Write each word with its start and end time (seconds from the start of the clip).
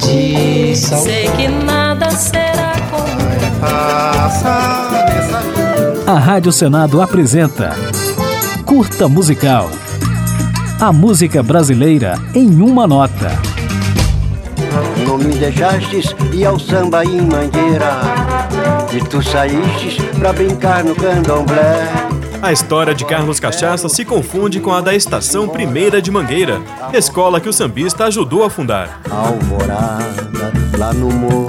Sei 0.00 1.28
que 1.36 1.48
nada 1.48 2.10
será 2.10 2.72
como 2.90 3.60
Passa 3.60 5.04
nessa 5.06 5.40
vida. 5.40 6.10
A 6.10 6.18
Rádio 6.18 6.52
Senado 6.52 7.02
apresenta 7.02 7.74
Curta 8.64 9.08
Musical. 9.08 9.70
A 10.80 10.92
música 10.92 11.42
brasileira 11.42 12.14
em 12.34 12.62
uma 12.62 12.86
nota. 12.86 13.30
Não 15.04 15.18
me 15.18 15.34
deixastes 15.34 16.14
ir 16.32 16.44
ao 16.46 16.58
samba 16.58 17.04
em 17.04 17.20
Mangueira 17.22 18.00
E 18.92 19.00
tu 19.00 19.22
saístes 19.22 19.96
pra 20.18 20.32
brincar 20.32 20.84
no 20.84 20.94
candomblé 20.94 22.07
A 22.40 22.52
história 22.52 22.94
de 22.94 23.04
Carlos 23.04 23.40
Cachaça 23.40 23.88
se 23.88 24.04
confunde 24.04 24.60
com 24.60 24.72
a 24.72 24.80
da 24.80 24.94
Estação 24.94 25.48
Primeira 25.48 26.00
de 26.00 26.10
Mangueira, 26.10 26.62
escola 26.92 27.40
que 27.40 27.48
o 27.48 27.52
sambista 27.52 28.04
ajudou 28.04 28.44
a 28.44 28.50
fundar. 28.50 29.00
Alvorada, 29.10 30.52
lá 30.78 30.92
no 30.92 31.10
morro, 31.10 31.48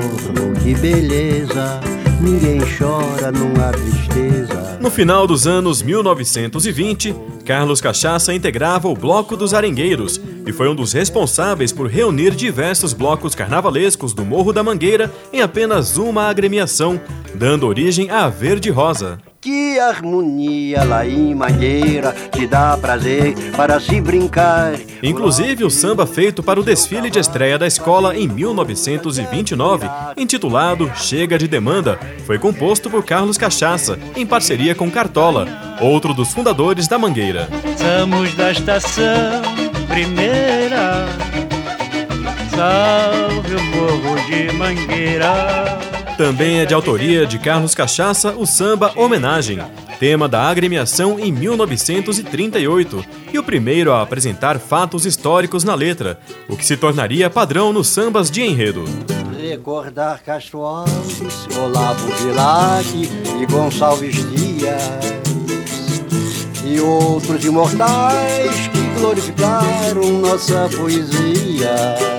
que 0.63 0.73
beleza 0.73 1.79
Ninguém 2.21 2.59
chora, 2.77 3.31
não 3.31 3.53
há 3.63 3.71
tristeza 3.71 4.77
No 4.81 4.91
final 4.91 5.25
dos 5.25 5.47
anos 5.47 5.81
1920, 5.81 7.15
Carlos 7.45 7.79
Cachaça 7.79 8.33
integrava 8.33 8.89
o 8.89 8.93
Bloco 8.93 9.37
dos 9.37 9.53
Arengueiros 9.53 10.19
e 10.45 10.51
foi 10.51 10.67
um 10.67 10.75
dos 10.75 10.91
responsáveis 10.91 11.71
por 11.71 11.87
reunir 11.87 12.31
diversos 12.31 12.91
blocos 12.93 13.35
carnavalescos 13.35 14.11
do 14.11 14.25
Morro 14.25 14.51
da 14.51 14.63
Mangueira 14.63 15.13
em 15.31 15.41
apenas 15.41 15.97
uma 15.97 16.27
agremiação, 16.27 16.99
dando 17.33 17.67
origem 17.67 18.09
à 18.09 18.27
Verde 18.27 18.69
Rosa. 18.69 19.17
Que 19.41 19.79
harmonia 19.79 20.83
lá 20.83 21.07
em 21.07 21.33
Mangueira 21.33 22.13
Te 22.31 22.45
dá 22.45 22.75
prazer 22.75 23.33
para 23.55 23.79
se 23.79 24.01
brincar 24.01 24.73
Inclusive, 25.01 25.63
o 25.63 25.69
samba 25.69 26.05
feito 26.05 26.43
para 26.43 26.59
o 26.59 26.63
desfile 26.63 27.09
de 27.09 27.19
estreia 27.19 27.57
da 27.57 27.65
escola 27.65 28.17
em 28.17 28.27
1929, 28.27 29.87
intitulado 30.17 30.91
Chega 30.95 31.37
de 31.37 31.47
Demanda, 31.47 31.97
foi 32.25 32.37
composto 32.37 32.89
por 32.89 33.05
Carlos 33.05 33.37
Cachaça, 33.37 33.97
em 34.15 34.25
parceria 34.25 34.75
com 34.75 34.91
Cartola, 34.91 35.47
outro 35.79 36.13
dos 36.13 36.33
fundadores 36.33 36.87
da 36.87 36.99
Mangueira. 36.99 37.47
Somos 37.77 38.33
da 38.35 38.51
estação 38.51 39.41
primeira. 39.87 41.07
Salve 42.55 43.55
o 43.55 43.63
morro 43.63 44.15
de 44.27 44.51
Mangueira. 44.53 45.88
Também 46.19 46.59
é 46.59 46.65
de 46.65 46.73
autoria 46.73 47.25
de 47.25 47.39
Carlos 47.39 47.73
Cachaça 47.73 48.33
o 48.35 48.45
samba 48.45 48.91
Homenagem, 48.97 49.57
tema 50.01 50.27
da 50.27 50.49
agremiação 50.49 51.17
em 51.17 51.31
1938, 51.31 53.05
e 53.31 53.39
o 53.39 53.43
primeiro 53.43 53.93
a 53.93 54.01
apresentar 54.01 54.59
fatos 54.59 55.05
históricos 55.05 55.63
na 55.63 55.73
letra, 55.73 56.19
o 56.49 56.57
que 56.57 56.65
se 56.65 56.75
tornaria 56.75 57.29
padrão 57.29 57.71
nos 57.71 57.87
sambas 57.87 58.29
de 58.29 58.41
enredo. 58.41 58.83
Recordar 59.41 60.21
Castro 60.21 60.59
Alves, 60.59 61.47
Olavo 61.57 62.11
Bilac 62.21 62.85
e 63.41 63.45
Gonçalves 63.49 64.15
Dias. 64.29 64.83
E 66.65 66.81
outros 66.81 67.45
imortais 67.45 68.67
que 68.67 68.99
glorificaram 68.99 70.19
nossa 70.19 70.67
poesia 70.75 72.18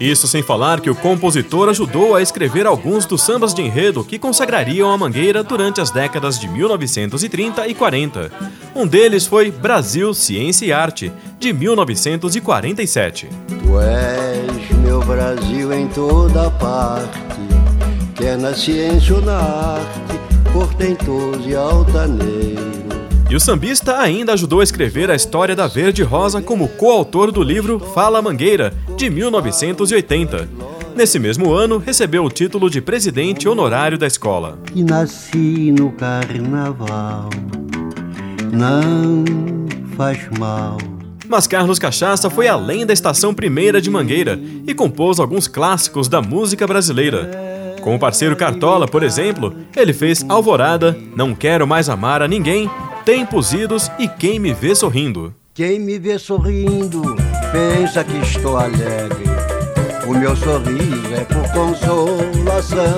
Isso 0.00 0.26
sem 0.26 0.42
falar 0.42 0.80
que 0.80 0.90
o 0.90 0.94
compositor 0.94 1.68
ajudou 1.68 2.16
a 2.16 2.22
escrever 2.22 2.66
alguns 2.66 3.06
dos 3.06 3.22
sambas 3.22 3.54
de 3.54 3.62
enredo 3.62 4.04
que 4.04 4.18
consagrariam 4.18 4.90
a 4.90 4.98
Mangueira 4.98 5.42
durante 5.42 5.80
as 5.80 5.90
décadas 5.90 6.38
de 6.38 6.48
1930 6.48 7.68
e 7.68 7.74
40. 7.74 8.32
Um 8.74 8.86
deles 8.86 9.26
foi 9.26 9.50
Brasil, 9.50 10.12
Ciência 10.12 10.66
e 10.66 10.72
Arte, 10.72 11.12
de 11.38 11.52
1947. 11.52 13.28
Tu 13.48 13.80
és 13.80 14.78
meu 14.78 15.00
Brasil 15.00 15.72
em 15.72 15.86
toda 15.88 16.50
parte 16.50 17.18
Quer 18.14 18.38
na 18.38 18.54
ciência 18.54 19.16
ou 19.16 19.22
na 19.22 19.38
arte 19.38 20.20
Portentoso 20.52 21.48
e 21.48 21.54
altaneiro 21.54 22.53
E 23.34 23.36
o 23.36 23.40
sambista 23.40 23.98
ainda 23.98 24.32
ajudou 24.32 24.60
a 24.60 24.62
escrever 24.62 25.10
a 25.10 25.14
história 25.16 25.56
da 25.56 25.66
Verde 25.66 26.04
Rosa 26.04 26.40
como 26.40 26.68
coautor 26.68 27.32
do 27.32 27.42
livro 27.42 27.80
Fala 27.80 28.22
Mangueira, 28.22 28.72
de 28.96 29.10
1980. 29.10 30.48
Nesse 30.94 31.18
mesmo 31.18 31.52
ano, 31.52 31.78
recebeu 31.78 32.24
o 32.24 32.30
título 32.30 32.70
de 32.70 32.80
presidente 32.80 33.48
honorário 33.48 33.98
da 33.98 34.06
escola. 34.06 34.56
que 34.72 34.84
nasci 34.84 35.74
no 35.76 35.90
carnaval 35.90 37.28
não 38.52 39.24
faz 39.96 40.28
mal. 40.38 40.78
Mas 41.26 41.48
Carlos 41.48 41.80
Cachaça 41.80 42.30
foi 42.30 42.46
além 42.46 42.86
da 42.86 42.92
Estação 42.92 43.34
Primeira 43.34 43.80
de 43.80 43.90
Mangueira 43.90 44.38
e 44.64 44.72
compôs 44.72 45.18
alguns 45.18 45.48
clássicos 45.48 46.06
da 46.06 46.22
música 46.22 46.68
brasileira. 46.68 47.32
Com 47.80 47.96
o 47.96 47.98
parceiro 47.98 48.36
Cartola, 48.36 48.86
por 48.86 49.02
exemplo, 49.02 49.52
ele 49.76 49.92
fez 49.92 50.24
Alvorada, 50.28 50.96
Não 51.16 51.34
Quero 51.34 51.66
Mais 51.66 51.88
Amar 51.88 52.22
a 52.22 52.28
Ninguém, 52.28 52.70
Tempos 53.04 53.52
Idos 53.52 53.90
e 53.98 54.08
Quem 54.08 54.38
Me 54.38 54.54
Vê 54.54 54.74
Sorrindo. 54.74 55.34
Quem 55.52 55.78
me 55.78 55.98
vê 55.98 56.18
sorrindo 56.18 57.14
pensa 57.52 58.02
que 58.02 58.16
estou 58.16 58.56
alegre. 58.56 59.24
O 60.06 60.14
meu 60.14 60.34
sorriso 60.34 61.14
é 61.14 61.22
por 61.24 61.42
consolação. 61.52 62.96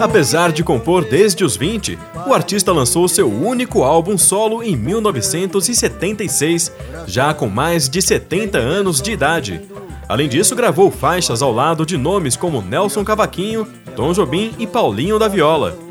Apesar 0.00 0.52
de 0.52 0.62
compor 0.62 1.04
desde 1.04 1.44
os 1.44 1.56
20, 1.56 1.98
o 2.26 2.32
artista 2.32 2.72
lançou 2.72 3.08
seu 3.08 3.28
único 3.28 3.82
álbum 3.82 4.16
solo 4.16 4.62
em 4.62 4.76
1976, 4.76 6.72
já 7.06 7.34
com 7.34 7.48
mais 7.48 7.88
de 7.90 8.00
70 8.00 8.56
anos 8.56 9.02
de 9.02 9.10
idade. 9.10 9.60
Além 10.08 10.28
disso, 10.28 10.54
gravou 10.54 10.88
faixas 10.88 11.42
ao 11.42 11.52
lado 11.52 11.84
de 11.84 11.98
nomes 11.98 12.36
como 12.36 12.62
Nelson 12.62 13.04
Cavaquinho, 13.04 13.66
Tom 13.96 14.12
Jobim 14.12 14.54
e 14.56 14.68
Paulinho 14.68 15.18
da 15.18 15.26
Viola. 15.26 15.85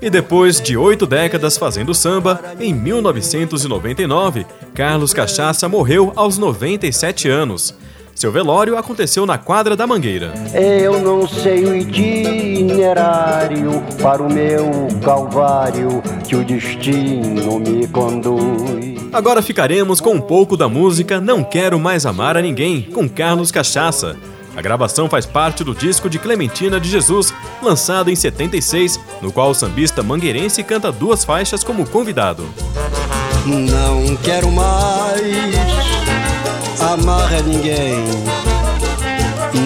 E 0.00 0.10
depois 0.10 0.60
de 0.60 0.76
oito 0.76 1.06
décadas 1.06 1.56
fazendo 1.56 1.94
samba, 1.94 2.40
em 2.60 2.74
1999, 2.74 4.46
Carlos 4.74 5.14
Cachaça 5.14 5.68
morreu 5.68 6.12
aos 6.14 6.36
97 6.36 7.28
anos. 7.28 7.74
Seu 8.14 8.32
velório 8.32 8.78
aconteceu 8.78 9.26
na 9.26 9.36
quadra 9.36 9.76
da 9.76 9.86
Mangueira. 9.86 10.32
Eu 10.54 11.00
não 11.00 11.28
sei 11.28 11.64
o 11.66 11.76
itinerário 11.76 13.82
para 14.00 14.22
o 14.22 14.32
meu 14.32 14.70
calvário 15.04 16.02
que 16.26 16.34
o 16.34 16.44
destino 16.44 17.58
me 17.58 17.86
conduz. 17.88 18.96
Agora 19.12 19.42
ficaremos 19.42 20.00
com 20.00 20.14
um 20.14 20.20
pouco 20.20 20.56
da 20.56 20.68
música 20.68 21.20
Não 21.20 21.44
Quero 21.44 21.78
Mais 21.78 22.06
Amar 22.06 22.36
a 22.36 22.42
Ninguém, 22.42 22.82
com 22.82 23.08
Carlos 23.08 23.50
Cachaça. 23.50 24.16
A 24.56 24.62
gravação 24.62 25.06
faz 25.06 25.26
parte 25.26 25.62
do 25.62 25.74
disco 25.74 26.08
de 26.08 26.18
Clementina 26.18 26.80
de 26.80 26.88
Jesus, 26.88 27.32
lançado 27.62 28.10
em 28.10 28.16
76, 28.16 28.98
no 29.20 29.30
qual 29.30 29.50
o 29.50 29.54
sambista 29.54 30.02
mangueirense 30.02 30.62
canta 30.62 30.90
duas 30.90 31.26
faixas 31.26 31.62
como 31.62 31.86
convidado. 31.86 32.48
Não 33.44 34.16
quero 34.16 34.50
mais 34.50 35.22
amar 36.80 37.34
a 37.34 37.42
ninguém. 37.42 38.02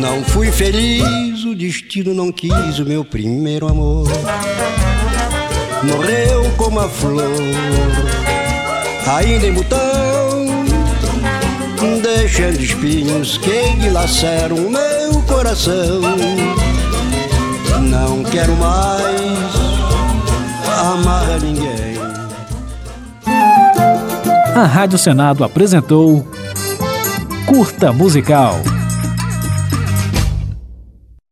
Não 0.00 0.24
fui 0.24 0.50
feliz, 0.50 1.44
o 1.44 1.54
destino 1.54 2.12
não 2.12 2.32
quis 2.32 2.80
o 2.80 2.84
meu 2.84 3.04
primeiro 3.04 3.68
amor. 3.68 4.08
Morreu 5.84 6.50
como 6.56 6.80
a 6.80 6.88
flor, 6.88 7.22
ainda 9.06 9.46
em 9.46 9.54
botão, 9.54 10.39
deixando 12.30 12.60
espinhos 12.60 13.36
que 13.38 13.74
dilaceram 13.80 14.56
meu 14.70 15.20
coração. 15.26 16.00
Não 17.82 18.22
quero 18.22 18.54
mais 18.56 19.52
amar 20.80 21.28
a 21.28 21.38
ninguém. 21.38 21.98
A 24.54 24.64
Rádio 24.64 24.96
Senado 24.96 25.42
apresentou 25.42 26.24
Curta 27.46 27.92
Musical. 27.92 28.60